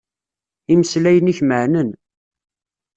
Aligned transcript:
Imeslayen-ik 0.73 1.39
meɛnen. 1.43 1.89